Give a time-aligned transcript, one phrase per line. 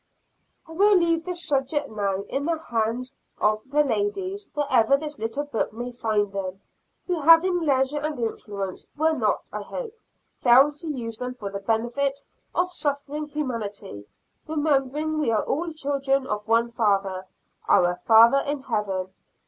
[0.67, 5.43] I will leave this subject now in the hands of the ladies, wherever this little
[5.43, 6.59] book may find them,
[7.05, 9.93] who, having leisure and influence, will not, I hope,
[10.33, 12.19] fail to use them for the benefit
[12.55, 14.07] of suffering humanity,
[14.47, 17.27] remembering we are all children of one Father
[17.69, 19.13] Our Father in Heaven.